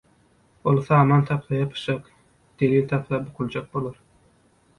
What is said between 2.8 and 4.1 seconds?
tapsa bukuljak bolar.